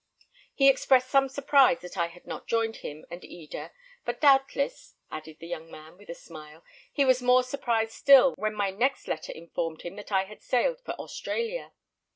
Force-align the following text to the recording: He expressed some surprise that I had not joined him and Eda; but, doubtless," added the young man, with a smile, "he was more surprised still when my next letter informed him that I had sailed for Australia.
He 0.55 0.67
expressed 0.67 1.11
some 1.11 1.29
surprise 1.29 1.81
that 1.81 1.95
I 1.95 2.07
had 2.07 2.25
not 2.25 2.47
joined 2.47 2.77
him 2.77 3.05
and 3.11 3.23
Eda; 3.23 3.71
but, 4.03 4.19
doubtless," 4.19 4.95
added 5.11 5.37
the 5.37 5.45
young 5.45 5.69
man, 5.69 5.95
with 5.95 6.09
a 6.09 6.15
smile, 6.15 6.63
"he 6.91 7.05
was 7.05 7.21
more 7.21 7.43
surprised 7.43 7.91
still 7.91 8.33
when 8.35 8.55
my 8.55 8.71
next 8.71 9.07
letter 9.07 9.31
informed 9.31 9.83
him 9.83 9.97
that 9.97 10.11
I 10.11 10.23
had 10.23 10.41
sailed 10.41 10.81
for 10.83 10.93
Australia. 10.95 11.73